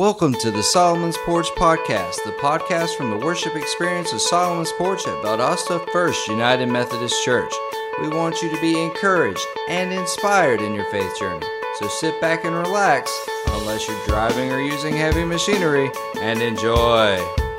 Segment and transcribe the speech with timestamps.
[0.00, 5.06] Welcome to the Solomon's Porch Podcast, the podcast from the worship experience of Solomon's Porch
[5.06, 7.52] at Valdosta First United Methodist Church.
[8.00, 11.46] We want you to be encouraged and inspired in your faith journey.
[11.78, 13.12] So sit back and relax,
[13.48, 17.49] unless you're driving or using heavy machinery, and enjoy.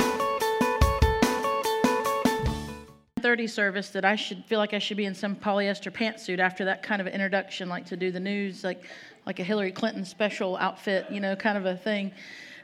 [3.31, 6.65] 30 service that I should feel like I should be in some polyester pantsuit after
[6.65, 8.83] that kind of introduction, like to do the news, like
[9.25, 12.11] like a Hillary Clinton special outfit, you know, kind of a thing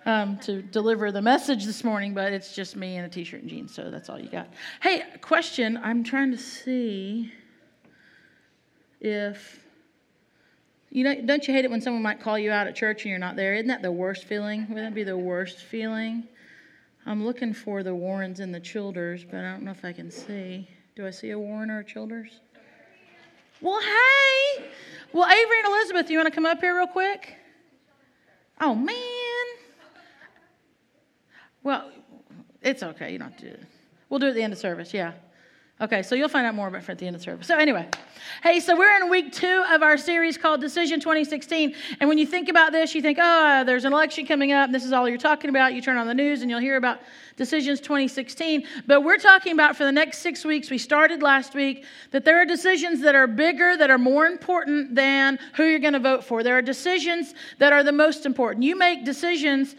[0.06, 2.14] um, to deliver the message this morning.
[2.14, 4.50] But it's just me in a t-shirt and jeans, so that's all you got.
[4.82, 5.80] Hey, question.
[5.82, 7.32] I'm trying to see
[9.00, 9.64] if
[10.90, 13.10] you know, don't you hate it when someone might call you out at church and
[13.10, 13.56] you're not there?
[13.56, 14.68] Isn't that the worst feeling?
[14.68, 16.28] Wouldn't that be the worst feeling?
[17.08, 20.12] I'm looking for the Warrens and the Childers, but I don't know if I can
[20.12, 20.68] see.
[20.94, 22.42] Do I see a Warren or a Childers?
[23.62, 24.66] Well, hey.
[25.14, 27.38] Well, Avery and Elizabeth, you want to come up here real quick?
[28.60, 28.96] Oh, man.
[31.64, 31.90] Well,
[32.62, 33.14] it's okay.
[33.14, 33.64] You don't have to do it.
[34.10, 35.14] We'll do it at the end of service, yeah.
[35.80, 37.46] Okay, so you'll find out more about it at the end of the service.
[37.46, 37.88] So, anyway,
[38.42, 41.76] hey, so we're in week two of our series called Decision 2016.
[42.00, 44.84] And when you think about this, you think, oh, there's an election coming up, this
[44.84, 45.76] is all you're talking about.
[45.76, 47.02] You turn on the news and you'll hear about
[47.36, 48.66] Decisions 2016.
[48.88, 52.42] But we're talking about for the next six weeks, we started last week, that there
[52.42, 56.24] are decisions that are bigger, that are more important than who you're going to vote
[56.24, 56.42] for.
[56.42, 58.64] There are decisions that are the most important.
[58.64, 59.76] You make decisions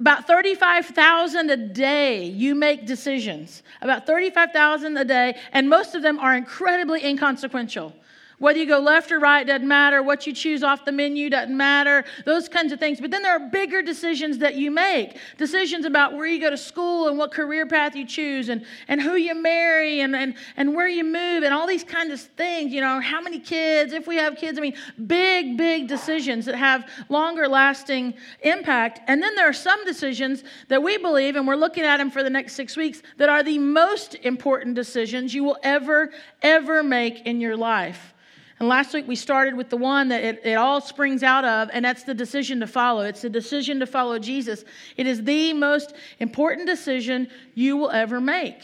[0.00, 3.62] about 35,000 a day you make decisions.
[3.80, 7.92] About 35,000 a day, and most of them are incredibly inconsequential.
[8.38, 10.00] Whether you go left or right doesn't matter.
[10.00, 12.04] What you choose off the menu doesn't matter.
[12.24, 13.00] Those kinds of things.
[13.00, 16.56] But then there are bigger decisions that you make decisions about where you go to
[16.56, 20.72] school and what career path you choose and, and who you marry and, and, and
[20.72, 22.72] where you move and all these kinds of things.
[22.72, 24.56] You know, how many kids, if we have kids.
[24.56, 29.00] I mean, big, big decisions that have longer lasting impact.
[29.08, 32.22] And then there are some decisions that we believe, and we're looking at them for
[32.22, 37.26] the next six weeks, that are the most important decisions you will ever, ever make
[37.26, 38.14] in your life.
[38.58, 41.70] And last week we started with the one that it, it, all springs out of,
[41.72, 43.02] and that's the decision to follow.
[43.02, 44.64] It's the decision to follow Jesus.
[44.96, 48.62] It is the most important decision you will ever make.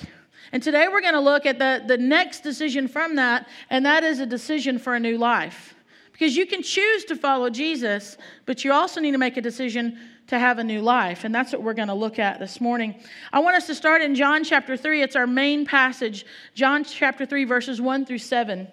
[0.53, 4.03] And today we're going to look at the, the next decision from that, and that
[4.03, 5.75] is a decision for a new life.
[6.13, 8.17] Because you can choose to follow Jesus,
[8.47, 11.25] but you also need to make a decision to have a new life.
[11.25, 12.95] And that's what we're going to look at this morning.
[13.33, 15.03] I want us to start in John chapter 3.
[15.03, 16.25] It's our main passage,
[16.55, 18.69] John chapter 3, verses 1 through 7.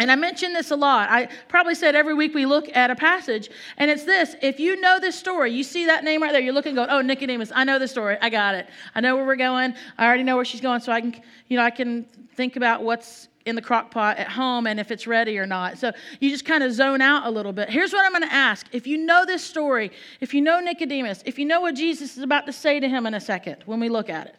[0.00, 1.08] And I mention this a lot.
[1.08, 4.34] I probably said every week we look at a passage, and it's this.
[4.42, 7.00] If you know this story, you see that name right there, you're looking going, oh,
[7.00, 8.16] Nicodemus, I know the story.
[8.20, 8.68] I got it.
[8.96, 9.74] I know where we're going.
[9.96, 11.14] I already know where she's going, so I can,
[11.46, 14.90] you know, I can think about what's in the crock pot at home and if
[14.90, 15.78] it's ready or not.
[15.78, 17.68] So you just kind of zone out a little bit.
[17.68, 18.66] Here's what I'm going to ask.
[18.72, 22.22] If you know this story, if you know Nicodemus, if you know what Jesus is
[22.22, 24.36] about to say to him in a second when we look at it,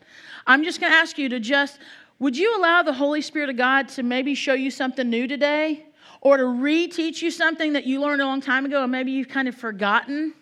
[0.47, 1.79] I'm just going to ask you to just
[2.20, 5.86] would you allow the Holy Spirit of God to maybe show you something new today?
[6.22, 9.28] Or to reteach you something that you learned a long time ago and maybe you've
[9.28, 10.34] kind of forgotten?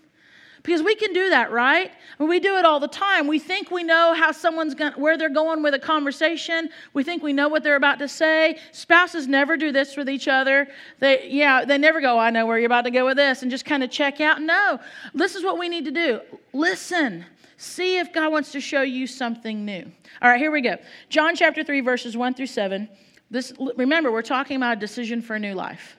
[0.63, 1.91] Because we can do that, right?
[2.19, 3.27] we do it all the time.
[3.27, 6.69] We think we know how someone's going, where they're going with a conversation.
[6.93, 8.59] We think we know what they're about to say.
[8.71, 10.69] Spouses never do this with each other.
[10.99, 13.51] They, yeah, they never go, I know where you're about to go with this, and
[13.51, 14.41] just kind of check out.
[14.41, 14.79] No,
[15.13, 16.21] this is what we need to do.
[16.53, 17.25] Listen.
[17.63, 19.89] See if God wants to show you something new.
[20.21, 20.75] All right, here we go.
[21.07, 22.89] John chapter 3, verses 1 through 7.
[23.31, 25.95] This, remember, we're talking about a decision for a new life.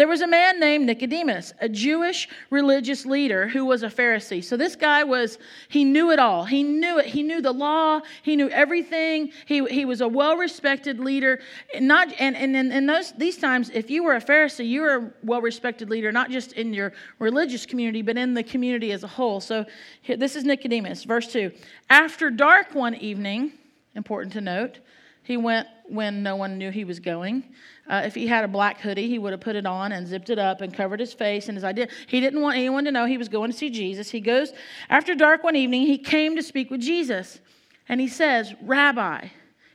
[0.00, 4.42] There was a man named Nicodemus, a Jewish religious leader who was a Pharisee.
[4.42, 5.36] So this guy was,
[5.68, 6.46] he knew it all.
[6.46, 7.04] He knew it.
[7.04, 8.00] He knew the law.
[8.22, 9.30] He knew everything.
[9.44, 11.40] He, he was a well respected leader.
[11.78, 15.12] Not, and and in those, these times, if you were a Pharisee, you were a
[15.22, 19.06] well respected leader, not just in your religious community, but in the community as a
[19.06, 19.38] whole.
[19.38, 19.66] So
[20.00, 21.52] here, this is Nicodemus, verse 2.
[21.90, 23.52] After dark one evening,
[23.94, 24.78] important to note,
[25.24, 27.44] he went when no one knew he was going.
[27.90, 30.30] Uh, if he had a black hoodie, he would have put it on and zipped
[30.30, 31.88] it up and covered his face and his idea.
[32.06, 34.10] He didn't want anyone to know he was going to see Jesus.
[34.10, 34.52] He goes,
[34.88, 37.40] after dark one evening, he came to speak with Jesus.
[37.88, 39.26] And he says, Rabbi.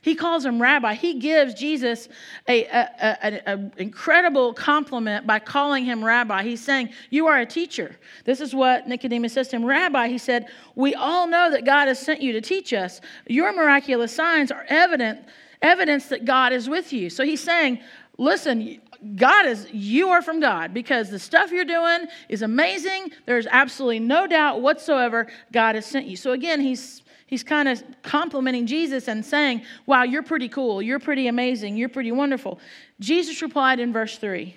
[0.06, 0.94] He calls him rabbi.
[0.94, 2.08] He gives Jesus
[2.46, 6.44] an incredible compliment by calling him rabbi.
[6.44, 7.96] He's saying, You are a teacher.
[8.24, 10.46] This is what Nicodemus says to him Rabbi, he said,
[10.76, 13.00] We all know that God has sent you to teach us.
[13.26, 15.22] Your miraculous signs are evident,
[15.60, 17.10] evidence that God is with you.
[17.10, 17.80] So he's saying,
[18.18, 18.80] Listen,
[19.16, 23.12] God is, you are from God because the stuff you're doing is amazing.
[23.26, 26.16] There's absolutely no doubt whatsoever God has sent you.
[26.16, 30.80] So again, he's he's kind of complimenting Jesus and saying, Wow, you're pretty cool.
[30.80, 31.76] You're pretty amazing.
[31.76, 32.58] You're pretty wonderful.
[33.00, 34.56] Jesus replied in verse 3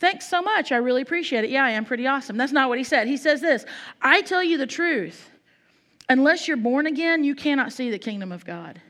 [0.00, 0.70] Thanks so much.
[0.70, 1.50] I really appreciate it.
[1.50, 2.36] Yeah, I am pretty awesome.
[2.36, 3.08] That's not what he said.
[3.08, 3.66] He says this
[4.00, 5.30] I tell you the truth.
[6.10, 8.80] Unless you're born again, you cannot see the kingdom of God.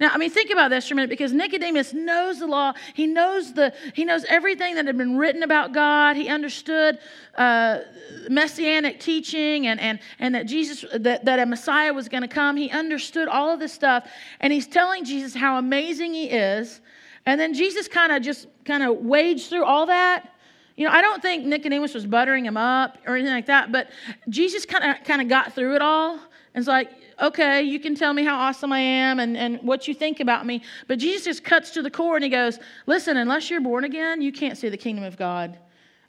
[0.00, 2.72] Now, I mean, think about this for a minute because Nicodemus knows the law.
[2.94, 6.16] He knows the he knows everything that had been written about God.
[6.16, 6.98] He understood
[7.36, 7.80] uh,
[8.28, 12.56] messianic teaching and and and that Jesus that, that a Messiah was going to come.
[12.56, 14.08] He understood all of this stuff,
[14.40, 16.80] and he's telling Jesus how amazing he is.
[17.26, 20.30] And then Jesus kind of just kind of waged through all that.
[20.76, 23.90] You know, I don't think Nicodemus was buttering him up or anything like that, but
[24.28, 26.14] Jesus kind of kind of got through it all.
[26.14, 26.90] And it's like,
[27.20, 30.46] okay, you can tell me how awesome I am and, and what you think about
[30.46, 30.62] me.
[30.86, 34.22] But Jesus just cuts to the core and he goes, listen, unless you're born again,
[34.22, 35.58] you can't see the kingdom of God.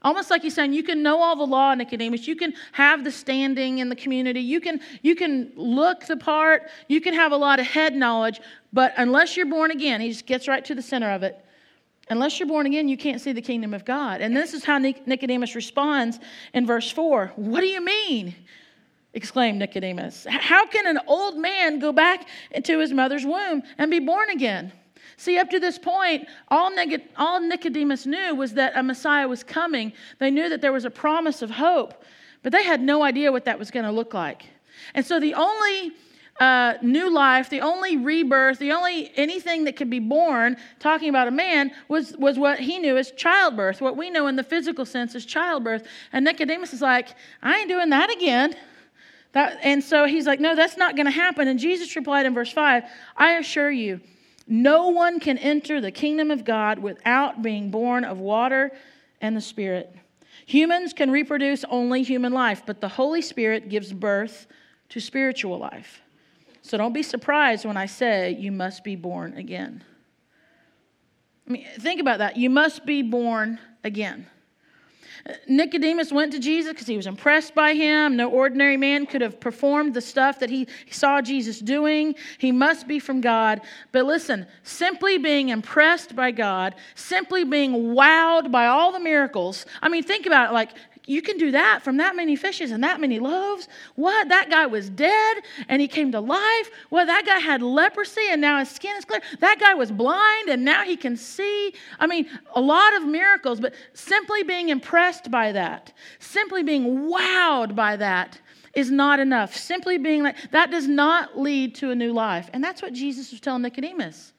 [0.05, 2.27] Almost like he's saying, you can know all the law, Nicodemus.
[2.27, 4.39] You can have the standing in the community.
[4.39, 6.69] You can, you can look the part.
[6.87, 8.39] You can have a lot of head knowledge.
[8.71, 11.43] But unless you're born again, he just gets right to the center of it.
[12.09, 14.21] Unless you're born again, you can't see the kingdom of God.
[14.21, 16.19] And this is how Nicodemus responds
[16.53, 17.33] in verse 4.
[17.35, 18.35] What do you mean?
[19.15, 20.27] Exclaimed Nicodemus.
[20.29, 24.71] How can an old man go back into his mother's womb and be born again?
[25.17, 26.69] See, up to this point, all,
[27.39, 29.94] Nicodemus knew was that a Messiah was coming.
[30.19, 32.03] They knew that there was a promise of hope,
[32.44, 34.45] but they had no idea what that was going to look like.
[34.94, 35.94] And so the only
[36.41, 41.29] uh, new life, the only rebirth, the only anything that could be born, talking about
[41.29, 44.85] a man, was, was what he knew as childbirth, what we know in the physical
[44.85, 45.88] sense as childbirth.
[46.12, 48.53] And Nicodemus is like, I ain't doing that again.
[49.35, 51.47] That, and so he's like, No, that's not going to happen.
[51.47, 52.83] And Jesus replied in verse 5
[53.15, 53.99] I assure you,
[54.47, 58.71] no one can enter the kingdom of God without being born of water
[59.19, 59.93] and the Spirit.
[60.45, 64.47] Humans can reproduce only human life, but the Holy Spirit gives birth
[64.89, 66.01] to spiritual life.
[66.61, 69.83] So don't be surprised when I say you must be born again.
[71.47, 72.38] I mean, think about that.
[72.38, 74.27] You must be born again.
[75.48, 78.16] Nicodemus went to Jesus because he was impressed by him.
[78.16, 82.13] No ordinary man could have performed the stuff that he saw Jesus doing.
[82.38, 83.62] He must be from God.
[83.92, 89.66] But listen, simply being impressed by God, simply being wowed by all the miracles.
[89.81, 90.72] I mean, think about it like
[91.07, 93.67] you can do that from that many fishes and that many loaves?
[93.95, 94.29] What?
[94.29, 95.37] That guy was dead
[95.67, 96.69] and he came to life?
[96.89, 97.05] What?
[97.05, 99.21] That guy had leprosy and now his skin is clear?
[99.39, 101.73] That guy was blind and now he can see?
[101.99, 107.75] I mean, a lot of miracles, but simply being impressed by that, simply being wowed
[107.75, 108.39] by that
[108.73, 109.55] is not enough.
[109.55, 112.49] Simply being like, that does not lead to a new life.
[112.53, 114.33] And that's what Jesus was telling Nicodemus.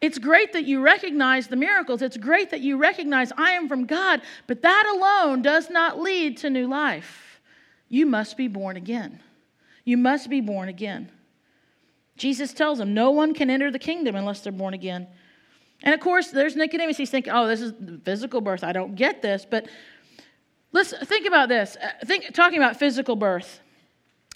[0.00, 2.02] It's great that you recognize the miracles.
[2.02, 6.36] It's great that you recognize I am from God, but that alone does not lead
[6.38, 7.40] to new life.
[7.88, 9.20] You must be born again.
[9.84, 11.10] You must be born again.
[12.16, 15.06] Jesus tells them no one can enter the kingdom unless they're born again.
[15.82, 16.96] And of course, there's Nicodemus.
[16.96, 17.72] He's thinking, oh, this is
[18.04, 18.64] physical birth.
[18.64, 19.46] I don't get this.
[19.48, 19.68] But
[20.72, 21.76] let's think about this.
[21.76, 23.60] Uh, think, talking about physical birth.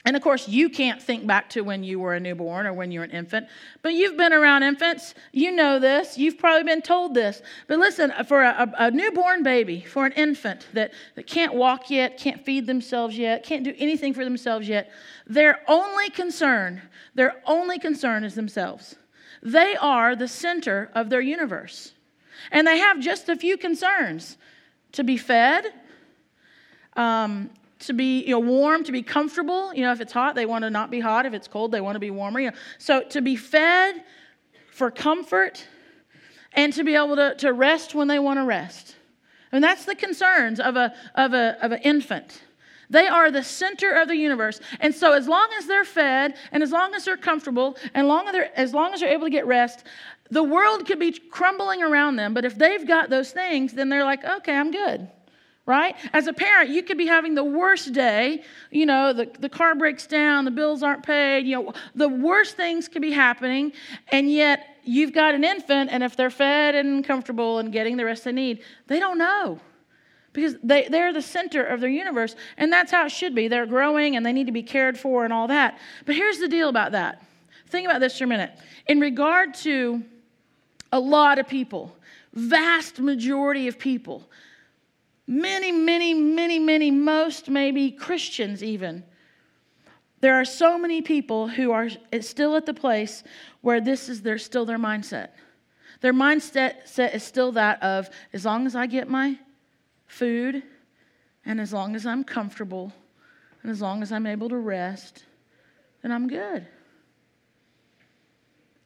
[0.07, 2.91] And of course, you can't think back to when you were a newborn or when
[2.91, 3.49] you were an infant,
[3.83, 5.15] but you've been around infants.
[5.31, 6.17] You know this.
[6.17, 7.43] You've probably been told this.
[7.67, 12.17] But listen, for a, a, newborn baby, for an infant that, that can't walk yet,
[12.17, 14.91] can't feed themselves yet, can't do anything for themselves yet,
[15.27, 16.81] their only concern,
[17.15, 18.97] their only concern is themselves.
[19.43, 21.93] They are the center of their universe.
[22.51, 24.39] And they have just a few concerns
[24.93, 25.67] to be fed,
[26.97, 27.51] um,
[27.81, 29.75] to be you know, warm, to be comfortable.
[29.75, 31.27] You know, if it's hot, they want to not be hot.
[31.27, 32.41] If it's cold, they want to be warmer.
[32.41, 32.57] You know.
[32.79, 34.05] So to be fed
[34.71, 35.67] for comfort
[36.53, 38.97] and to be able to, to rest when they want to rest.
[39.53, 42.43] And that's the concerns of, a, of, a, of an infant.
[42.89, 44.61] They are the center of the universe.
[44.81, 48.27] And so as long as they're fed and as long as they're comfortable and long
[48.27, 49.85] as, they're, as long as they're able to get rest,
[50.31, 52.35] the world could be crumbling around them.
[52.35, 55.09] But if they've got those things, then they're like, okay, I'm good
[55.71, 55.95] right?
[56.13, 58.43] As a parent, you could be having the worst day.
[58.73, 62.57] You know, the, the car breaks down, the bills aren't paid, you know, the worst
[62.57, 63.73] things could be happening,
[64.09, 68.05] and yet you've got an infant, and if they're fed and comfortable and getting the
[68.05, 69.61] rest they need, they don't know.
[70.33, 73.47] Because they, they're the center of their universe, and that's how it should be.
[73.47, 75.79] They're growing and they need to be cared for and all that.
[76.05, 77.23] But here's the deal about that.
[77.69, 78.53] Think about this for a minute.
[78.87, 80.03] In regard to
[80.93, 81.97] a lot of people,
[82.33, 84.29] vast majority of people,
[85.31, 89.05] many, many, many, many, most maybe Christians even.
[90.21, 91.89] There are so many people who are
[92.21, 93.23] still at the place
[93.61, 95.29] where this is their, still their mindset.
[96.01, 99.39] Their mindset set is still that of as long as I get my
[100.09, 100.65] food,
[101.47, 102.93] and as long as I'm comfortable,
[103.63, 105.25] and as long as I'm able to rest,
[106.03, 106.67] then I'm good.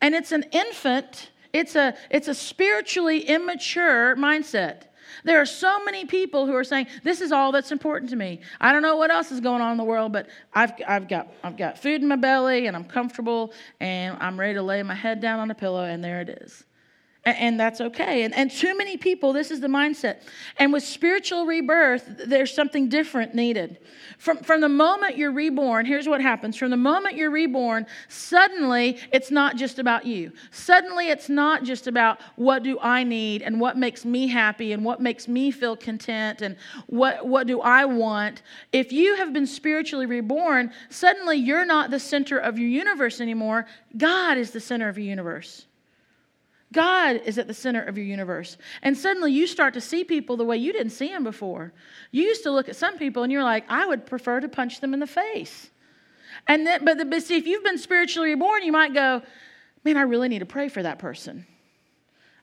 [0.02, 4.82] And it's an infant, it's a, it's a spiritually immature mindset.
[5.23, 8.40] There are so many people who are saying, This is all that's important to me.
[8.61, 11.28] I don't know what else is going on in the world, but I've, I've, got,
[11.42, 14.94] I've got food in my belly and I'm comfortable and I'm ready to lay my
[14.94, 16.64] head down on a pillow, and there it is
[17.26, 18.25] and that's okay.
[18.25, 20.21] And, and too many people, this is the mindset.
[20.59, 23.78] And with spiritual rebirth, there's something different needed.
[24.19, 26.57] From, from the moment you're reborn, here's what happens.
[26.57, 30.33] From the moment you're reborn, suddenly it's not just about you.
[30.50, 34.85] Suddenly it's not just about what do I need and what makes me happy and
[34.85, 36.57] what makes me feel content and
[36.88, 38.43] what, what do I want.
[38.73, 43.66] If you have been spiritually reborn, suddenly you're not the center of your universe anymore.
[43.97, 45.66] God is the center of your universe.
[46.75, 48.59] God is at the center of your universe.
[48.83, 51.73] And suddenly you start to see people the way you didn't see them before.
[52.11, 54.81] You used to look at some people and you're like, I would prefer to punch
[54.81, 55.71] them in the face.
[56.47, 59.23] And then, but, the, but see, if you've been spiritually reborn, you might go,
[59.85, 61.47] man, I really need to pray for that person.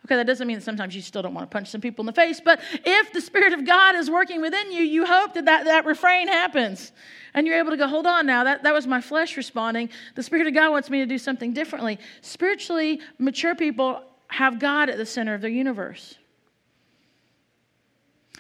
[0.06, 2.08] Okay, that doesn't mean that sometimes you still don't want to punch some people in
[2.08, 5.46] the face, but if the Spirit of God is working within you, you hope that
[5.46, 6.92] that, that refrain happens.
[7.36, 9.90] And you're able to go, hold on now, that, that was my flesh responding.
[10.16, 12.00] The Spirit of God wants me to do something differently.
[12.22, 16.16] Spiritually mature people have God at the center of their universe.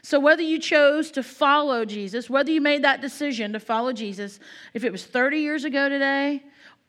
[0.03, 4.39] So, whether you chose to follow Jesus, whether you made that decision to follow Jesus,
[4.73, 6.43] if it was 30 years ago today,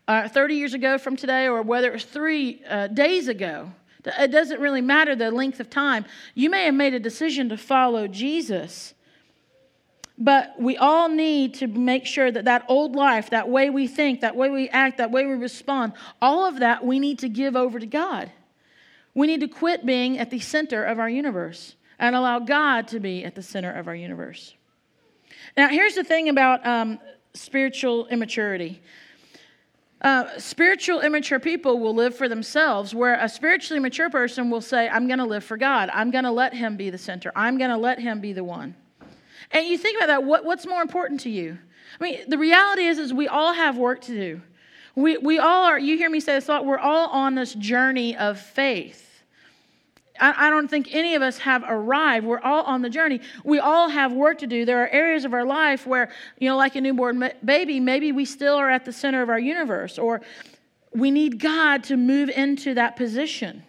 [0.08, 3.70] uh, 30 years ago from today, or whether it was three uh, days ago,
[4.04, 6.04] it doesn't really matter the length of time.
[6.34, 8.94] You may have made a decision to follow Jesus,
[10.16, 14.22] but we all need to make sure that that old life, that way we think,
[14.22, 17.56] that way we act, that way we respond, all of that we need to give
[17.56, 18.30] over to God.
[19.14, 23.00] We need to quit being at the center of our universe and allow God to
[23.00, 24.54] be at the center of our universe.
[25.56, 26.98] Now, here's the thing about um,
[27.34, 28.80] spiritual immaturity.
[30.00, 34.88] Uh, spiritual immature people will live for themselves, where a spiritually mature person will say,
[34.88, 35.90] I'm going to live for God.
[35.92, 37.30] I'm going to let Him be the center.
[37.36, 38.74] I'm going to let Him be the one.
[39.52, 41.58] And you think about that, what, what's more important to you?
[42.00, 44.42] I mean, the reality is, is we all have work to do.
[44.94, 47.54] We, we all are, you hear me say this a lot, we're all on this
[47.54, 49.22] journey of faith.
[50.20, 52.26] I, I don't think any of us have arrived.
[52.26, 53.20] We're all on the journey.
[53.44, 54.64] We all have work to do.
[54.64, 58.24] There are areas of our life where, you know, like a newborn baby, maybe we
[58.24, 60.20] still are at the center of our universe, or
[60.94, 63.64] we need God to move into that position.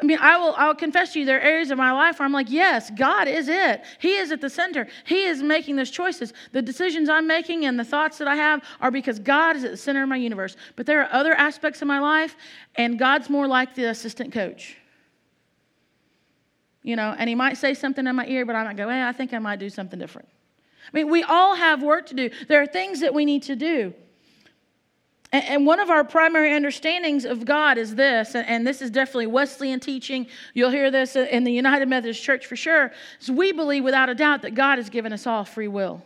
[0.00, 2.26] I mean, I will I'll confess to you there are areas of my life where
[2.26, 3.82] I'm like, yes, God is it.
[3.98, 4.86] He is at the center.
[5.04, 6.34] He is making those choices.
[6.52, 9.70] The decisions I'm making and the thoughts that I have are because God is at
[9.70, 10.56] the center of my universe.
[10.76, 12.36] But there are other aspects of my life,
[12.74, 14.76] and God's more like the assistant coach.
[16.82, 19.02] You know, and he might say something in my ear, but I might go, hey,
[19.02, 20.28] I think I might do something different.
[20.86, 22.30] I mean, we all have work to do.
[22.48, 23.94] There are things that we need to do.
[25.44, 29.80] And one of our primary understandings of God is this, and this is definitely Wesleyan
[29.80, 30.26] teaching.
[30.54, 32.92] You'll hear this in the United Methodist Church for sure.
[33.20, 36.02] Is we believe without a doubt that God has given us all free will.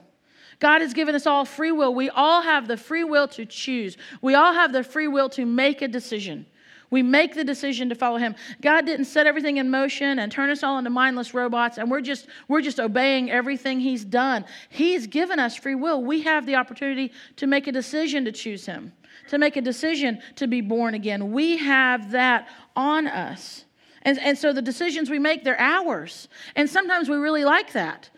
[0.59, 1.95] God has given us all free will.
[1.95, 3.97] We all have the free will to choose.
[4.21, 6.47] We all have the free will to make a decision.
[6.91, 8.35] We make the decision to follow him.
[8.61, 12.01] God didn't set everything in motion and turn us all into mindless robots and we're
[12.01, 14.45] just we're just obeying everything he's done.
[14.71, 16.03] He's given us free will.
[16.03, 18.93] We have the opportunity to make a decision to choose him
[19.31, 21.31] to make a decision to be born again.
[21.31, 23.65] We have that on us.
[24.03, 26.27] And, and so the decisions we make, they're ours.
[26.57, 28.11] And sometimes we really like that.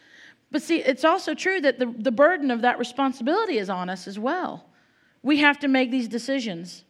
[0.50, 4.08] But see, it's also true that the, the burden of that responsibility is on us
[4.08, 4.64] as well.
[5.22, 6.84] We have to make these decisions.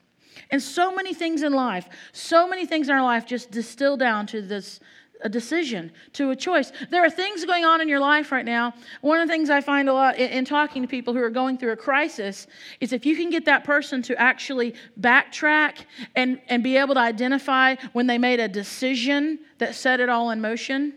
[0.51, 4.29] And so many things in life, so many things in our life just distill down
[4.29, 4.79] to this
[5.23, 6.73] a decision, to a choice.
[6.91, 8.75] There are things going on in your life right now.
[9.01, 11.31] One of the things I find a lot in, in, talking to people who are
[11.31, 12.47] going through a crisis
[12.81, 15.85] is if you can get that person to actually backtrack
[16.17, 20.31] and, and be able to identify when they made a decision that set it all
[20.31, 20.95] in motion.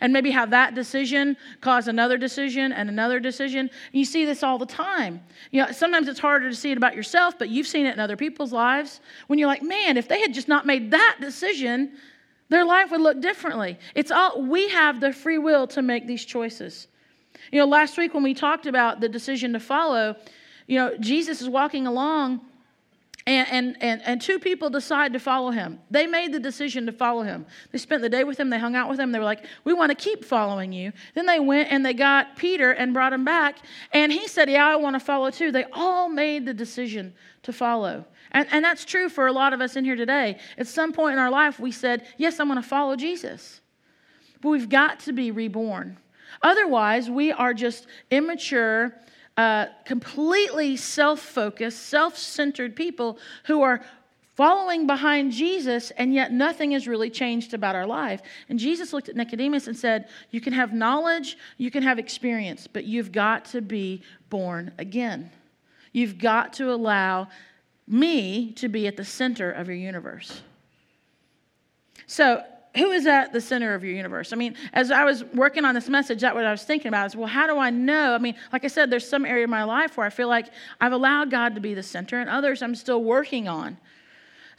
[0.00, 3.70] And maybe how that decision caused another decision and another decision.
[3.92, 5.22] You see this all the time.
[5.50, 8.00] You know, sometimes it's harder to see it about yourself, but you've seen it in
[8.00, 9.00] other people's lives.
[9.26, 11.92] When you're like, man, if they had just not made that decision,
[12.48, 13.78] their life would look differently.
[13.94, 16.88] It's all we have the free will to make these choices.
[17.52, 20.16] You know, last week when we talked about the decision to follow,
[20.66, 22.40] you know, Jesus is walking along
[23.28, 25.78] and, and, and, and two people decide to follow him.
[25.90, 27.44] They made the decision to follow him.
[27.70, 29.74] They spent the day with him, they hung out with him, they were like, We
[29.74, 30.92] want to keep following you.
[31.14, 33.58] Then they went and they got Peter and brought him back,
[33.92, 35.52] and he said, Yeah, I want to follow too.
[35.52, 38.06] They all made the decision to follow.
[38.32, 40.38] And, and that's true for a lot of us in here today.
[40.56, 43.60] At some point in our life, we said, Yes, I'm going to follow Jesus.
[44.40, 45.98] But we've got to be reborn.
[46.40, 48.94] Otherwise, we are just immature,
[49.38, 53.80] uh, completely self focused, self centered people who are
[54.34, 58.20] following behind Jesus, and yet nothing has really changed about our life.
[58.48, 62.66] And Jesus looked at Nicodemus and said, You can have knowledge, you can have experience,
[62.66, 65.30] but you've got to be born again.
[65.92, 67.28] You've got to allow
[67.86, 70.42] me to be at the center of your universe.
[72.06, 72.42] So,
[72.78, 74.32] who is at the center of your universe?
[74.32, 77.06] I mean, as I was working on this message, that's what I was thinking about
[77.06, 78.14] is, well, how do I know?
[78.14, 80.46] I mean, like I said, there's some area of my life where I feel like
[80.80, 83.76] I've allowed God to be the center, and others I'm still working on.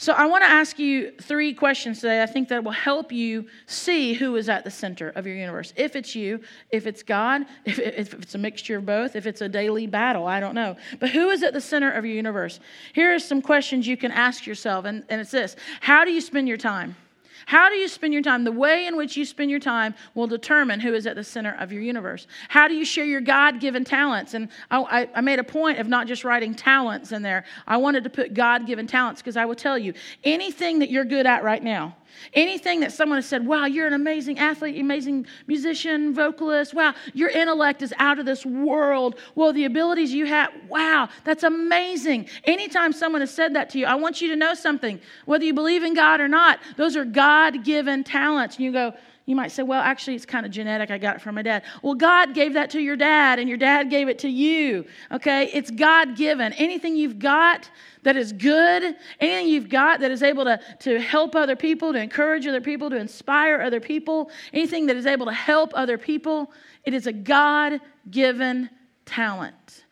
[0.01, 2.23] So I want to ask you three questions today.
[2.23, 5.73] I think that will help you see who is at the center of your universe.
[5.75, 6.39] If it's you,
[6.71, 10.25] if it's God, if, if it's a mixture of both, if it's a daily battle,
[10.25, 10.77] I don't know.
[11.01, 12.61] But who is at the center of your universe?
[12.93, 16.21] Here are some questions you can ask yourself, and, and it's this How do you
[16.21, 16.95] spend your time?
[17.49, 18.43] How do you spend your time?
[18.43, 21.55] The way in which you spend your time will determine who is at the center
[21.57, 22.27] of your universe.
[22.47, 24.35] How do you share your God given talents?
[24.35, 28.03] And I, I, made a point of not just writing talents in there, I wanted
[28.03, 31.43] to put God given talents because I will tell you anything that you're good at
[31.43, 31.95] right now,
[32.33, 37.29] Anything that someone has said, wow, you're an amazing athlete, amazing musician, vocalist, wow, your
[37.29, 39.19] intellect is out of this world.
[39.35, 42.27] Well, the abilities you have, wow, that's amazing.
[42.43, 44.99] Anytime someone has said that to you, I want you to know something.
[45.25, 48.57] Whether you believe in God or not, those are God given talents.
[48.57, 48.93] And you go,
[49.29, 50.89] you might say, well, actually, it's kind of genetic.
[50.89, 51.61] I got it from my dad.
[51.83, 54.87] Well, God gave that to your dad, and your dad gave it to you.
[55.11, 55.51] Okay?
[55.53, 56.51] It's God given.
[56.53, 57.69] Anything you've got
[58.01, 62.01] that is good, anything you've got that is able to, to help other people, to
[62.01, 66.51] encourage other people, to inspire other people, anything that is able to help other people,
[66.85, 68.67] it is a God given
[69.05, 69.85] talent.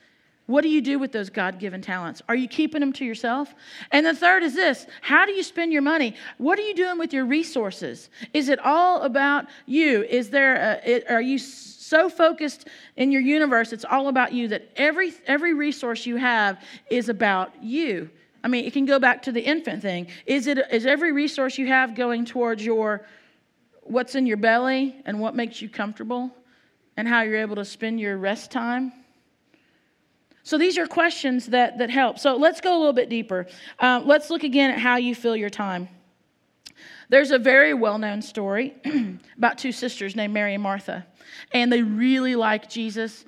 [0.48, 2.22] What do you do with those God given talents?
[2.30, 3.54] Are you keeping them to yourself?
[3.92, 6.16] And the third is this how do you spend your money?
[6.38, 8.10] What are you doing with your resources?
[8.34, 10.04] Is it all about you?
[10.04, 14.70] Is there a, are you so focused in your universe, it's all about you that
[14.78, 18.10] every, every resource you have is about you?
[18.44, 20.08] I mean, it can go back to the infant thing.
[20.26, 23.06] Is, it, is every resource you have going towards your
[23.84, 26.32] what's in your belly and what makes you comfortable
[26.96, 28.94] and how you're able to spend your rest time?
[30.48, 32.18] So these are questions that, that help.
[32.18, 33.48] So let's go a little bit deeper.
[33.80, 35.90] Uh, let's look again at how you fill your time.
[37.10, 38.74] There's a very well known story
[39.38, 41.06] about two sisters named Mary and Martha,
[41.52, 43.26] and they really like Jesus.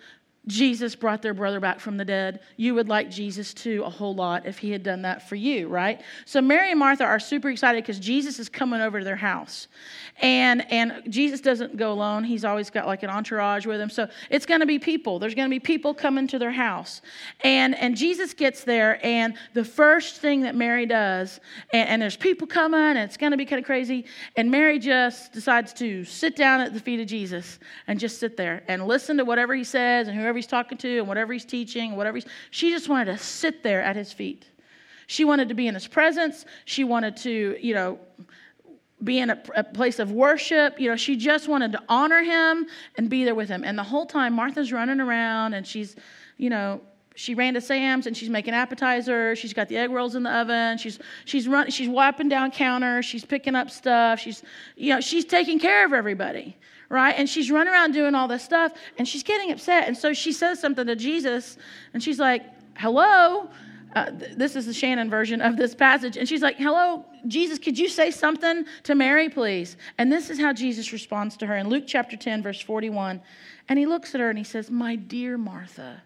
[0.50, 2.40] Jesus brought their brother back from the dead.
[2.58, 5.68] You would like Jesus too a whole lot if he had done that for you,
[5.68, 6.02] right?
[6.26, 9.68] So Mary and Martha are super excited because Jesus is coming over to their house.
[10.22, 12.24] And, and Jesus doesn't go alone.
[12.24, 13.90] He's always got like an entourage with him.
[13.90, 15.20] So it's going to be people.
[15.20, 17.02] There's going to be people coming to their house.
[17.42, 21.40] And, and Jesus gets there, and the first thing that Mary does,
[21.72, 24.06] and, and there's people coming, and it's going to be kind of crazy.
[24.36, 28.36] And Mary just decides to sit down at the feet of Jesus and just sit
[28.36, 31.46] there and listen to whatever he says and whoever he's talking to and whatever he's
[31.46, 32.26] teaching, whatever he's.
[32.52, 34.46] She just wanted to sit there at his feet.
[35.08, 36.46] She wanted to be in his presence.
[36.66, 38.00] She wanted to, you know,
[39.04, 40.80] be in a, a, place of worship.
[40.80, 43.64] You know, she just wanted to honor him and be there with him.
[43.64, 45.96] And the whole time, Martha's running around and she's,
[46.38, 46.82] you know,
[47.16, 49.40] she ran to Sam's and she's making appetizers.
[49.40, 50.78] She's got the egg rolls in the oven.
[50.78, 53.04] She's she's run, she's wiping down counters.
[53.04, 54.20] She's picking up stuff.
[54.20, 54.42] She's
[54.78, 56.56] you know she's taking care of everybody,
[56.90, 57.16] right?
[57.18, 59.88] And she's running around doing all this stuff, and she's getting upset.
[59.88, 61.58] And so she says something to Jesus,
[61.94, 62.44] and she's like,
[62.78, 63.50] "Hello."
[63.96, 66.16] Uh, th- this is the Shannon version of this passage.
[66.16, 69.78] And she's like, Hello, Jesus, could you say something to Mary, please?
[69.98, 73.20] And this is how Jesus responds to her in Luke chapter 10, verse 41.
[73.68, 76.04] And he looks at her and he says, My dear Martha.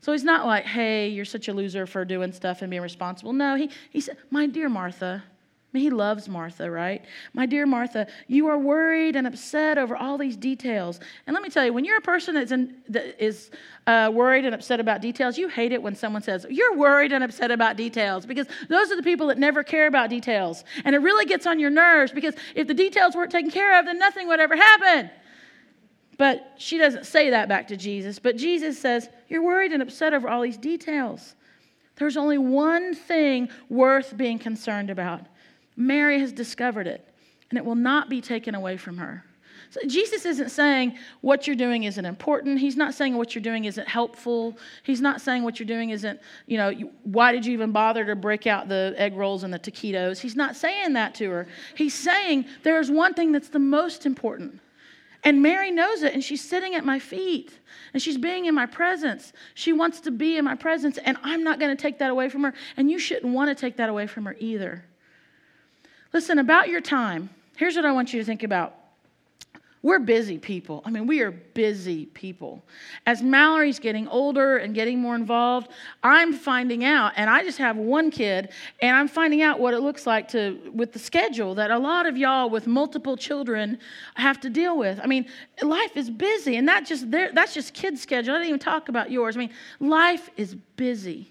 [0.00, 3.34] So he's not like, Hey, you're such a loser for doing stuff and being responsible.
[3.34, 5.22] No, he, he said, My dear Martha.
[5.72, 7.04] He loves Martha, right?
[7.32, 10.98] My dear Martha, you are worried and upset over all these details.
[11.26, 13.52] And let me tell you, when you're a person that's in, that is
[13.86, 17.22] uh, worried and upset about details, you hate it when someone says, You're worried and
[17.22, 20.64] upset about details, because those are the people that never care about details.
[20.84, 23.86] And it really gets on your nerves because if the details weren't taken care of,
[23.86, 25.10] then nothing would ever happen.
[26.18, 28.18] But she doesn't say that back to Jesus.
[28.18, 31.36] But Jesus says, You're worried and upset over all these details.
[31.94, 35.26] There's only one thing worth being concerned about
[35.80, 37.06] Mary has discovered it,
[37.48, 39.24] and it will not be taken away from her.
[39.70, 42.58] So Jesus isn't saying what you're doing isn't important.
[42.58, 44.58] He's not saying what you're doing isn't helpful.
[44.82, 46.72] He's not saying what you're doing isn't, you know,
[47.04, 50.18] why did you even bother to break out the egg rolls and the taquitos?
[50.18, 51.46] He's not saying that to her.
[51.76, 54.60] He's saying there's one thing that's the most important.
[55.22, 57.58] And Mary knows it, and she's sitting at my feet,
[57.92, 59.32] and she's being in my presence.
[59.54, 62.28] She wants to be in my presence, and I'm not going to take that away
[62.28, 64.84] from her, and you shouldn't want to take that away from her either.
[66.12, 68.74] Listen, about your time, here's what I want you to think about.
[69.82, 70.82] We're busy people.
[70.84, 72.62] I mean, we are busy people.
[73.06, 75.68] As Mallory's getting older and getting more involved,
[76.02, 78.50] I'm finding out, and I just have one kid,
[78.82, 82.04] and I'm finding out what it looks like to with the schedule that a lot
[82.04, 83.78] of y'all with multiple children
[84.16, 85.00] have to deal with.
[85.02, 85.24] I mean,
[85.62, 88.34] life is busy, and not just that's just kids' schedule.
[88.34, 89.34] I didn't even talk about yours.
[89.34, 91.30] I mean, life is busy.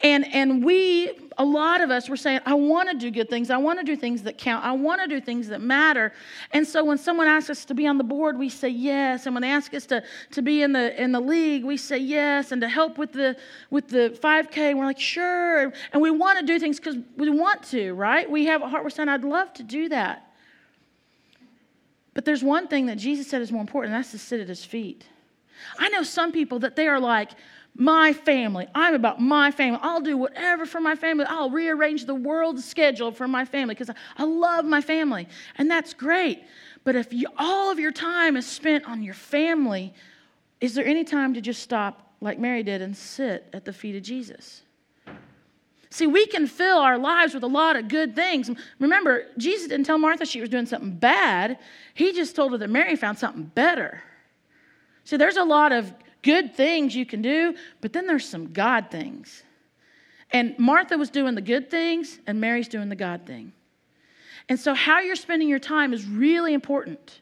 [0.00, 3.50] And, and we, a lot of us, were saying, I want to do good things.
[3.50, 4.64] I want to do things that count.
[4.64, 6.12] I want to do things that matter.
[6.52, 9.26] And so when someone asks us to be on the board, we say yes.
[9.26, 11.98] And when they ask us to, to be in the, in the league, we say
[11.98, 12.52] yes.
[12.52, 13.36] And to help with the,
[13.70, 15.72] with the 5K, we're like, sure.
[15.92, 18.30] And we want to do things because we want to, right?
[18.30, 20.32] We have a heart, we're saying, I'd love to do that.
[22.14, 24.48] But there's one thing that Jesus said is more important, and that's to sit at
[24.48, 25.06] his feet.
[25.78, 27.32] I know some people that they are like,
[27.78, 28.66] my family.
[28.74, 29.78] I'm about my family.
[29.82, 31.24] I'll do whatever for my family.
[31.28, 35.28] I'll rearrange the world's schedule for my family because I love my family.
[35.56, 36.42] And that's great.
[36.82, 39.94] But if you, all of your time is spent on your family,
[40.60, 43.94] is there any time to just stop like Mary did and sit at the feet
[43.94, 44.62] of Jesus?
[45.90, 48.50] See, we can fill our lives with a lot of good things.
[48.80, 51.58] Remember, Jesus didn't tell Martha she was doing something bad,
[51.94, 54.02] He just told her that Mary found something better.
[55.04, 58.90] See, there's a lot of good things you can do, but then there's some God
[58.90, 59.42] things.
[60.30, 63.52] And Martha was doing the good things, and Mary's doing the God thing.
[64.48, 67.20] And so, how you're spending your time is really important.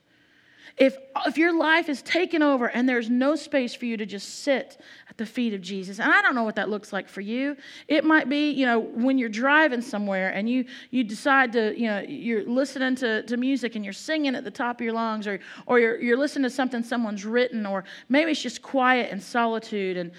[0.76, 4.40] If, if your life is taken over and there's no space for you to just
[4.42, 4.78] sit
[5.16, 7.56] the feet of Jesus, and I don't know what that looks like for you.
[7.88, 11.86] It might be, you know, when you're driving somewhere and you, you decide to, you
[11.86, 15.26] know, you're listening to, to music and you're singing at the top of your lungs,
[15.26, 19.22] or, or you're, you're listening to something someone's written, or maybe it's just quiet and
[19.22, 19.96] solitude.
[19.96, 20.12] And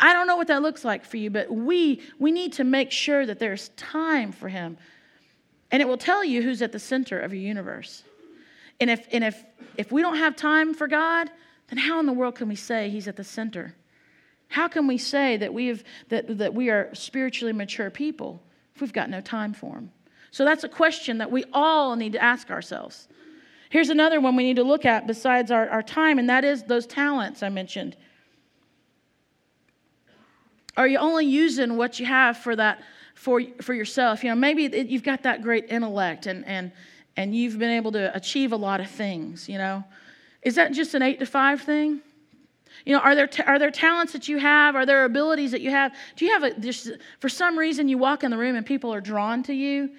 [0.00, 2.90] I don't know what that looks like for you, but we, we need to make
[2.90, 4.76] sure that there's time for Him.
[5.70, 8.04] And it will tell you who's at the center of your universe.
[8.80, 9.42] And if, and if,
[9.78, 11.30] if we don't have time for God,
[11.68, 13.74] then how in the world can we say He's at the center?
[14.52, 18.42] How can we say that, we've, that, that we are spiritually mature people
[18.74, 19.90] if we've got no time for them?
[20.30, 23.08] So that's a question that we all need to ask ourselves.
[23.70, 26.64] Here's another one we need to look at besides our, our time, and that is
[26.64, 27.96] those talents I mentioned.
[30.76, 32.82] Are you only using what you have for that
[33.14, 34.22] for, for yourself?
[34.22, 36.72] You know, maybe you've got that great intellect and, and,
[37.16, 39.82] and you've been able to achieve a lot of things, you know.
[40.42, 42.02] Is that just an eight to five thing?
[42.84, 44.74] You know, are there, are there talents that you have?
[44.74, 45.94] Are there abilities that you have?
[46.16, 46.90] Do you have a, just,
[47.20, 49.90] for some reason you walk in the room and people are drawn to you?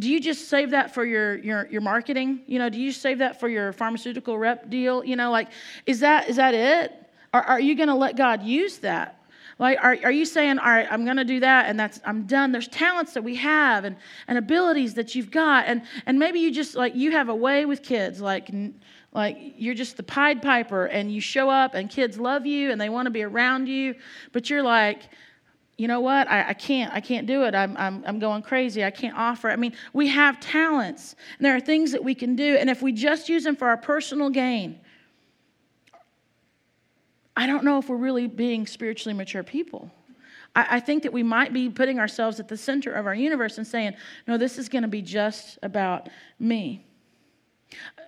[0.00, 2.40] Do you just save that for your, your, your marketing?
[2.46, 5.04] You know, do you save that for your pharmaceutical rep deal?
[5.04, 5.48] You know, like,
[5.86, 6.92] is that, is that it?
[7.34, 9.18] Or are you going to let God use that?
[9.58, 12.26] Like, are, are you saying, all right, I'm going to do that and that's, I'm
[12.26, 12.52] done?
[12.52, 15.66] There's talents that we have and, and abilities that you've got.
[15.66, 18.50] And, and maybe you just, like, you have a way with kids, like,
[19.12, 22.80] like you're just the Pied Piper and you show up and kids love you and
[22.80, 23.94] they want to be around you,
[24.32, 25.02] but you're like,
[25.78, 26.30] you know what?
[26.30, 26.92] I, I, can't.
[26.92, 27.54] I can't do it.
[27.54, 28.84] I'm, I'm, I'm going crazy.
[28.84, 29.50] I can't offer.
[29.50, 32.56] I mean, we have talents, and there are things that we can do.
[32.56, 34.78] And if we just use them for our personal gain,
[37.36, 39.90] I don't know if we're really being spiritually mature people.
[40.54, 43.58] I, I think that we might be putting ourselves at the center of our universe
[43.58, 43.94] and saying,
[44.28, 46.84] no, this is going to be just about me.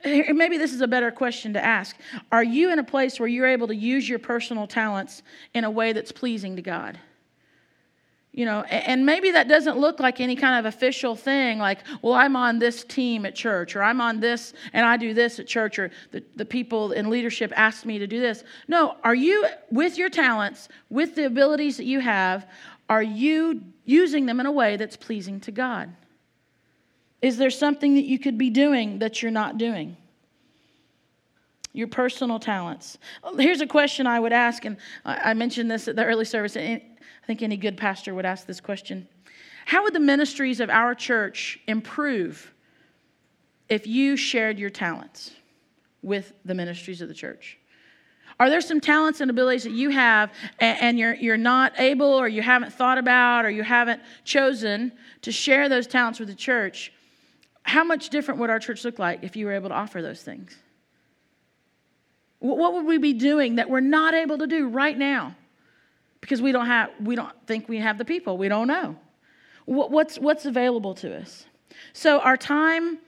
[0.05, 1.96] Maybe this is a better question to ask.
[2.31, 5.22] Are you in a place where you're able to use your personal talents
[5.55, 6.98] in a way that's pleasing to God?
[8.33, 12.14] You know, and maybe that doesn't look like any kind of official thing, like, well,
[12.14, 15.46] I'm on this team at church, or I'm on this and I do this at
[15.46, 18.42] church, or the, the people in leadership asked me to do this.
[18.66, 22.50] No, are you, with your talents, with the abilities that you have,
[22.88, 25.94] are you using them in a way that's pleasing to God?
[27.24, 29.96] Is there something that you could be doing that you're not doing?
[31.72, 32.98] Your personal talents.
[33.22, 36.54] Oh, here's a question I would ask, and I mentioned this at the early service.
[36.54, 36.82] I
[37.26, 39.08] think any good pastor would ask this question.
[39.64, 42.52] How would the ministries of our church improve
[43.70, 45.30] if you shared your talents
[46.02, 47.56] with the ministries of the church?
[48.38, 52.28] Are there some talents and abilities that you have and you're, you're not able or
[52.28, 56.92] you haven't thought about or you haven't chosen to share those talents with the church?
[57.64, 60.22] How much different would our church look like if you were able to offer those
[60.22, 60.57] things?
[62.38, 65.35] What would we be doing that we're not able to do right now?
[66.24, 68.38] because we don't have we don't think we have the people.
[68.38, 68.96] We don't know.
[69.66, 71.44] What's what's available to us?
[71.92, 72.98] So our time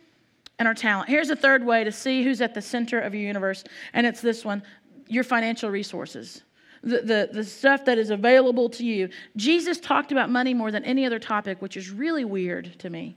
[0.58, 1.08] and our talent.
[1.08, 3.64] Here's a third way to see who's at the center of your universe
[3.94, 4.62] and it's this one
[5.08, 6.42] your financial resources.
[6.82, 9.08] The, the, the stuff that is available to you.
[9.34, 13.16] Jesus talked about money more than any other topic which is really weird to me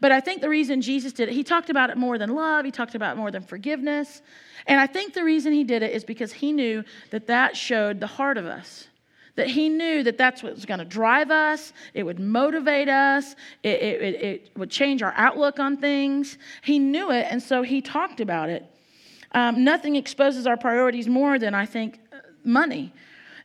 [0.00, 2.64] But I think the reason Jesus did it, he talked about it more than love,
[2.64, 4.22] he talked about more than forgiveness.
[4.66, 8.00] And I think the reason he did it is because he knew that that showed
[8.00, 8.88] the heart of us.
[9.36, 13.36] That he knew that that's what was going to drive us, it would motivate us,
[13.62, 16.38] it, it, it, would change our outlook on things.
[16.62, 18.66] He knew it, and so he talked about it.
[19.32, 22.00] Um, nothing exposes our priorities more than, I think,
[22.42, 22.92] money.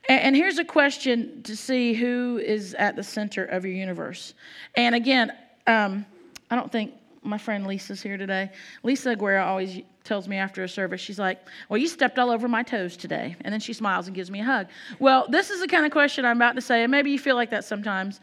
[0.10, 4.34] And, and here's a question to see who is at the center of your universe.
[4.76, 5.32] And again,
[5.68, 6.06] um,
[6.54, 8.52] I don't think my friend Lisa's here today.
[8.84, 12.48] Lisa Aguera always tells me after a service, she's like, Well, you stepped all over
[12.48, 13.36] my toes today.
[13.42, 14.68] And then she smiles and gives me a hug.
[15.00, 17.36] Well, this is the kind of question I'm about to say, and maybe you feel
[17.36, 18.20] like that sometimes.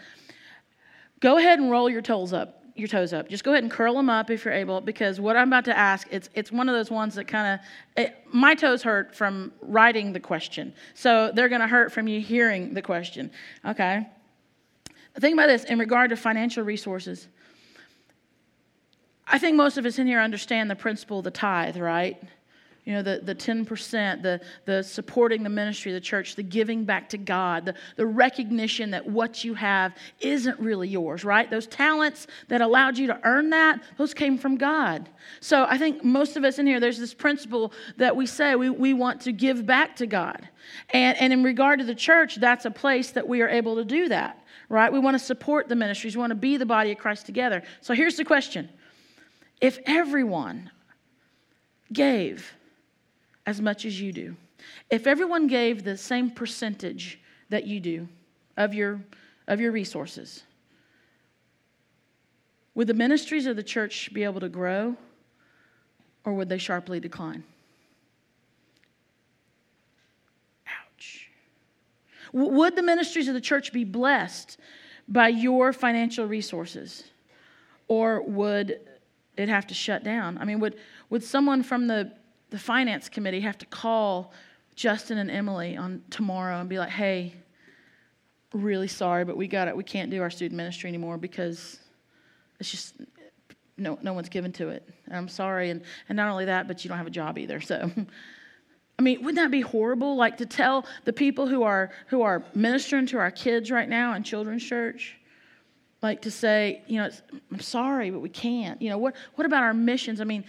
[1.18, 2.62] Go ahead and roll your toes up.
[2.76, 3.28] Your toes up.
[3.28, 5.76] Just go ahead and curl them up if you're able, because what I'm about to
[5.76, 7.60] ask, it's it's one of those ones that kind
[7.98, 12.20] of my toes hurt from writing the question, so they're going to hurt from you
[12.20, 13.32] hearing the question.
[13.66, 14.06] Okay.
[15.18, 17.26] Think about this in regard to financial resources.
[19.32, 22.20] I think most of us in here understand the principle of the tithe, right?
[22.84, 26.84] You know, the, the 10%, the, the supporting the ministry of the church, the giving
[26.84, 31.48] back to God, the, the recognition that what you have isn't really yours, right?
[31.48, 35.08] Those talents that allowed you to earn that, those came from God.
[35.38, 38.70] So I think most of us in here, there's this principle that we say we,
[38.70, 40.48] we want to give back to God.
[40.88, 43.84] And, and in regard to the church, that's a place that we are able to
[43.84, 44.92] do that, right?
[44.92, 47.62] We want to support the ministries, we want to be the body of Christ together.
[47.82, 48.70] So here's the question
[49.60, 50.70] if everyone
[51.92, 52.54] gave
[53.46, 54.36] as much as you do,
[54.90, 58.08] if everyone gave the same percentage that you do
[58.56, 59.00] of your,
[59.46, 60.44] of your resources,
[62.74, 64.96] would the ministries of the church be able to grow
[66.24, 67.42] or would they sharply decline?
[70.66, 71.30] Ouch.
[72.32, 74.58] Would the ministries of the church be blessed
[75.08, 77.04] by your financial resources
[77.88, 78.78] or would
[79.40, 80.36] they'd have to shut down.
[80.36, 80.76] I mean, would,
[81.08, 82.12] would someone from the,
[82.50, 84.34] the finance committee have to call
[84.76, 87.32] Justin and Emily on tomorrow and be like, hey,
[88.52, 89.74] really sorry, but we got it.
[89.74, 91.78] We can't do our student ministry anymore because
[92.58, 92.96] it's just
[93.78, 94.86] no, no one's given to it.
[95.06, 95.70] And I'm sorry.
[95.70, 97.62] And, and not only that, but you don't have a job either.
[97.62, 97.90] So,
[98.98, 100.16] I mean, wouldn't that be horrible?
[100.16, 104.12] Like to tell the people who are, who are ministering to our kids right now
[104.12, 105.16] in children's church,
[106.02, 107.10] like to say, you know,
[107.52, 108.80] I'm sorry, but we can't.
[108.80, 110.20] You know, what, what about our missions?
[110.20, 110.44] I mean,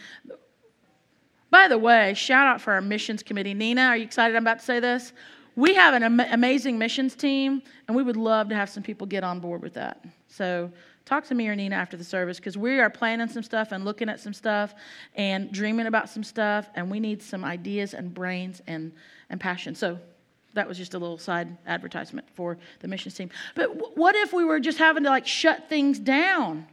[1.49, 3.53] by the way, shout out for our missions committee.
[3.53, 5.11] Nina, are you excited I'm about to say this?
[5.57, 9.05] We have an am- amazing missions team, and we would love to have some people
[9.05, 10.05] get on board with that.
[10.29, 10.71] So
[11.03, 13.83] talk to me or Nina after the service because we are planning some stuff and
[13.83, 14.73] looking at some stuff
[15.15, 18.93] and dreaming about some stuff, and we need some ideas and brains and,
[19.29, 19.75] and passion.
[19.75, 19.99] So
[20.53, 23.29] that was just a little side advertisement for the missions team.
[23.55, 26.67] But w- what if we were just having to like shut things down?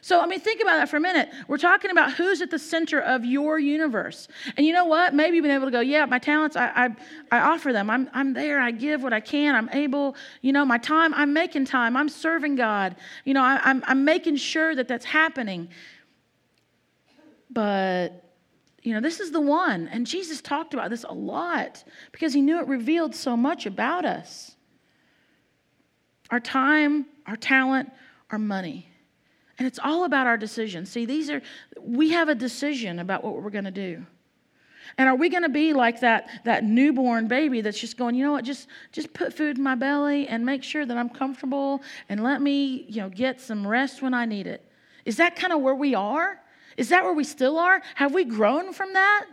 [0.00, 1.28] So, I mean, think about that for a minute.
[1.48, 4.28] We're talking about who's at the center of your universe.
[4.56, 5.12] And you know what?
[5.12, 7.90] Maybe you've been able to go, yeah, my talents, I, I, I offer them.
[7.90, 8.60] I'm, I'm there.
[8.60, 9.54] I give what I can.
[9.54, 11.96] I'm able, you know, my time, I'm making time.
[11.96, 12.94] I'm serving God.
[13.24, 15.68] You know, I, I'm, I'm making sure that that's happening.
[17.50, 18.27] But
[18.82, 19.88] you know, this is the one.
[19.88, 24.04] And Jesus talked about this a lot because he knew it revealed so much about
[24.04, 24.54] us
[26.30, 27.90] our time, our talent,
[28.30, 28.86] our money.
[29.58, 30.90] And it's all about our decisions.
[30.90, 31.40] See, these are,
[31.80, 34.04] we have a decision about what we're going to do.
[34.96, 38.24] And are we going to be like that, that newborn baby that's just going, you
[38.24, 41.82] know what, just, just put food in my belly and make sure that I'm comfortable
[42.08, 44.64] and let me, you know, get some rest when I need it?
[45.04, 46.40] Is that kind of where we are?
[46.78, 47.82] Is that where we still are?
[47.96, 49.26] Have we grown from that?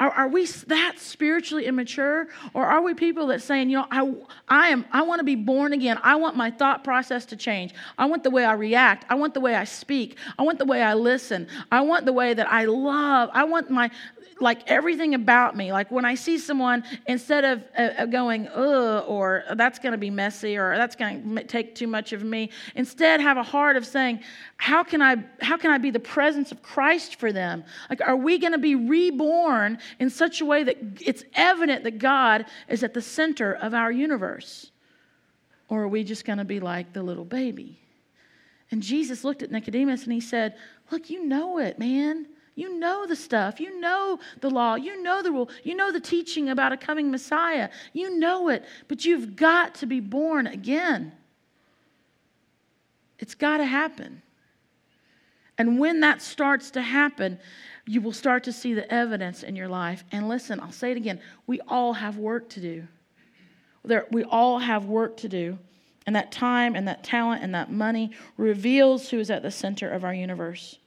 [0.00, 2.28] Are, are we that spiritually immature?
[2.54, 4.14] Or are we people that saying, you know, I,
[4.48, 5.98] I am I want to be born again.
[6.02, 7.74] I want my thought process to change.
[7.98, 9.04] I want the way I react.
[9.10, 10.16] I want the way I speak.
[10.38, 11.48] I want the way I listen.
[11.72, 13.28] I want the way that I love.
[13.32, 13.90] I want my
[14.40, 15.72] like everything about me.
[15.72, 20.10] Like when I see someone, instead of uh, going, ugh, or that's going to be
[20.10, 23.86] messy, or that's going to take too much of me, instead have a heart of
[23.86, 24.20] saying,
[24.56, 27.64] how can I, how can I be the presence of Christ for them?
[27.90, 31.98] Like, are we going to be reborn in such a way that it's evident that
[31.98, 34.70] God is at the center of our universe?
[35.68, 37.80] Or are we just going to be like the little baby?
[38.70, 40.54] And Jesus looked at Nicodemus and he said,
[40.90, 42.26] Look, you know it, man.
[42.58, 43.60] You know the stuff.
[43.60, 44.74] You know the law.
[44.74, 45.48] You know the rule.
[45.62, 47.70] You know the teaching about a coming Messiah.
[47.92, 51.12] You know it, but you've got to be born again.
[53.20, 54.22] It's got to happen.
[55.56, 57.38] And when that starts to happen,
[57.86, 60.02] you will start to see the evidence in your life.
[60.10, 62.88] And listen, I'll say it again we all have work to do.
[63.84, 65.60] There, we all have work to do.
[66.08, 69.88] And that time and that talent and that money reveals who is at the center
[69.88, 70.80] of our universe.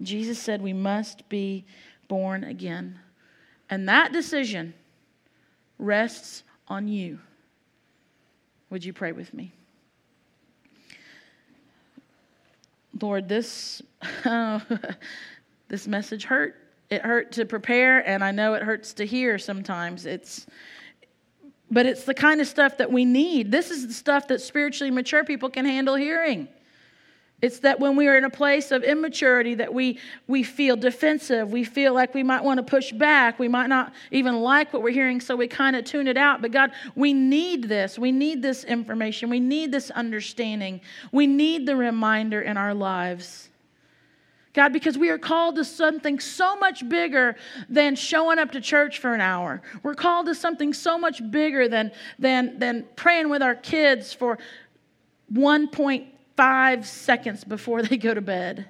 [0.00, 1.64] Jesus said we must be
[2.08, 2.98] born again.
[3.68, 4.74] And that decision
[5.78, 7.18] rests on you.
[8.70, 9.52] Would you pray with me?
[13.00, 13.82] Lord, this,
[15.68, 16.56] this message hurt.
[16.90, 20.04] It hurt to prepare, and I know it hurts to hear sometimes.
[20.04, 20.46] It's,
[21.70, 23.50] but it's the kind of stuff that we need.
[23.50, 26.48] This is the stuff that spiritually mature people can handle hearing.
[27.42, 31.50] It's that when we are in a place of immaturity that we, we feel defensive.
[31.50, 33.40] We feel like we might want to push back.
[33.40, 36.40] We might not even like what we're hearing, so we kind of tune it out.
[36.40, 37.98] But God, we need this.
[37.98, 39.28] We need this information.
[39.28, 40.80] We need this understanding.
[41.10, 43.48] We need the reminder in our lives.
[44.54, 47.34] God, because we are called to something so much bigger
[47.68, 49.62] than showing up to church for an hour.
[49.82, 54.38] We're called to something so much bigger than, than, than praying with our kids for
[56.36, 58.68] 1.5 seconds before they go to bed.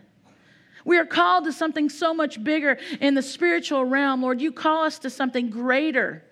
[0.85, 4.23] We are called to something so much bigger in the spiritual realm.
[4.23, 6.25] Lord, you call us to something greater.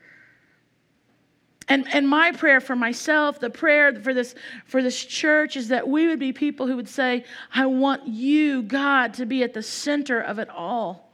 [1.68, 5.86] And, and my prayer for myself, the prayer for this, for this church, is that
[5.86, 9.62] we would be people who would say, I want you, God, to be at the
[9.62, 11.12] center of it all.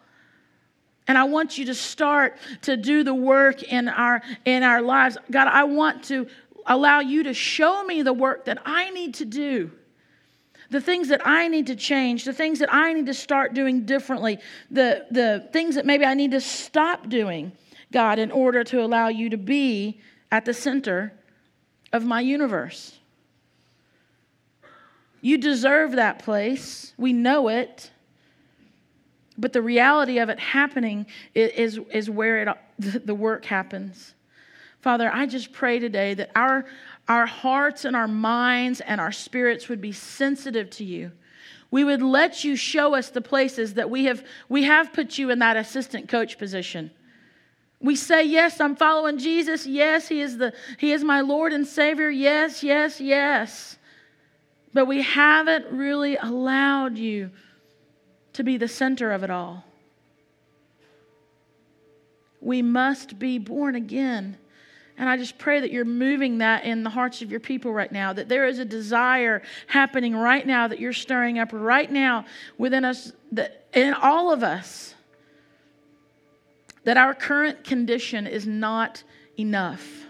[1.08, 5.18] And I want you to start to do the work in our, in our lives.
[5.30, 6.26] God, I want to
[6.64, 9.70] allow you to show me the work that I need to do
[10.70, 13.84] the things that I need to change, the things that I need to start doing
[13.84, 14.38] differently,
[14.70, 17.52] the, the things that maybe I need to stop doing,
[17.92, 20.00] God, in order to allow you to be
[20.30, 21.12] at the center
[21.92, 22.98] of my universe.
[25.20, 26.92] You deserve that place.
[26.96, 27.90] We know it.
[29.38, 32.48] But the reality of it happening is, is where it,
[33.06, 34.14] the work happens.
[34.80, 36.64] Father, I just pray today that our,
[37.08, 41.12] our hearts and our minds and our spirits would be sensitive to you.
[41.70, 45.30] We would let you show us the places that we have, we have put you
[45.30, 46.90] in that assistant coach position.
[47.80, 49.66] We say, Yes, I'm following Jesus.
[49.66, 52.08] Yes, He is, the, he is my Lord and Savior.
[52.10, 53.78] Yes, yes, yes.
[54.72, 57.30] But we haven't really allowed you
[58.34, 59.64] to be the center of it all.
[62.40, 64.36] We must be born again.
[64.98, 67.92] And I just pray that you're moving that in the hearts of your people right
[67.92, 72.24] now, that there is a desire happening right now that you're stirring up right now
[72.56, 74.94] within us, that in all of us
[76.86, 79.02] that our current condition is not
[79.36, 80.06] enough.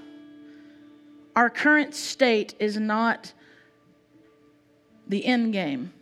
[1.34, 3.32] Our current state is not
[5.08, 5.92] the end game.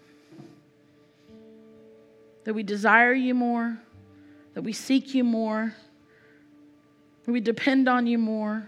[2.43, 3.79] That we desire you more,
[4.55, 5.75] that we seek you more,
[7.25, 8.67] that we depend on you more.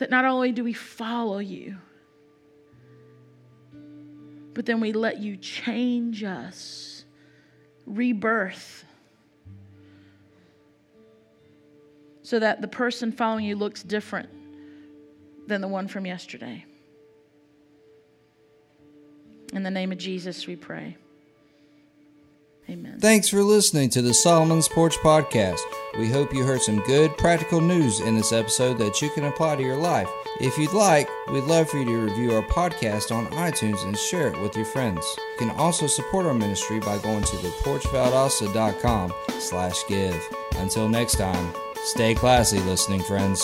[0.00, 1.76] That not only do we follow you,
[4.54, 7.04] but then we let you change us
[7.84, 8.86] rebirth
[12.22, 14.30] so that the person following you looks different
[15.46, 16.64] than the one from yesterday.
[19.52, 20.96] In the name of Jesus, we pray.
[22.70, 23.00] Amen.
[23.00, 25.60] Thanks for listening to the Solomon's Porch Podcast.
[25.98, 29.56] We hope you heard some good, practical news in this episode that you can apply
[29.56, 30.08] to your life.
[30.40, 34.28] If you'd like, we'd love for you to review our podcast on iTunes and share
[34.28, 35.04] it with your friends.
[35.18, 40.22] You can also support our ministry by going to theporchvaldosta.com slash give.
[40.58, 41.52] Until next time,
[41.86, 43.42] stay classy, listening friends.